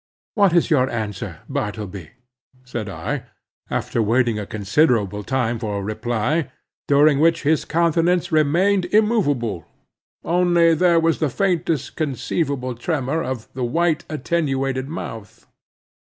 "What 0.33 0.53
is 0.55 0.71
your 0.71 0.89
answer, 0.89 1.41
Bartleby?" 1.47 2.09
said 2.65 2.89
I, 2.89 3.25
after 3.69 4.01
waiting 4.01 4.39
a 4.39 4.47
considerable 4.47 5.23
time 5.23 5.59
for 5.59 5.77
a 5.77 5.81
reply, 5.83 6.51
during 6.87 7.19
which 7.19 7.43
his 7.43 7.65
countenance 7.65 8.31
remained 8.31 8.85
immovable, 8.85 9.63
only 10.23 10.73
there 10.73 10.99
was 10.99 11.19
the 11.19 11.29
faintest 11.29 11.95
conceivable 11.97 12.73
tremor 12.73 13.21
of 13.21 13.47
the 13.53 13.63
white 13.63 14.03
attenuated 14.09 14.89
mouth. 14.89 15.45